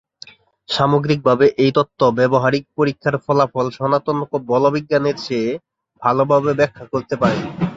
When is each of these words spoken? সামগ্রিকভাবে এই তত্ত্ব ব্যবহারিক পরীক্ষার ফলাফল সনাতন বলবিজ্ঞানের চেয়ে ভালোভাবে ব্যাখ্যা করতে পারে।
সামগ্রিকভাবে 0.69 1.45
এই 1.63 1.71
তত্ত্ব 1.77 2.01
ব্যবহারিক 2.19 2.63
পরীক্ষার 2.77 3.15
ফলাফল 3.25 3.67
সনাতন 3.77 4.17
বলবিজ্ঞানের 4.51 5.17
চেয়ে 5.25 5.49
ভালোভাবে 6.01 6.51
ব্যাখ্যা 6.59 6.85
করতে 6.93 7.15
পারে। 7.21 7.37